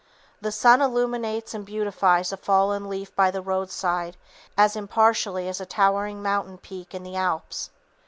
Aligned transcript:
The 0.41 0.51
sun 0.51 0.81
illuminates 0.81 1.53
and 1.53 1.63
beautifies 1.63 2.31
a 2.31 2.37
fallen 2.37 2.89
leaf 2.89 3.15
by 3.15 3.29
the 3.29 3.39
roadside 3.43 4.17
as 4.57 4.75
impartially 4.75 5.47
as 5.47 5.61
a 5.61 5.65
towering 5.67 6.23
mountain 6.23 6.57
peak 6.57 6.95
in 6.95 7.03
the 7.03 7.15
Alps. 7.15 7.69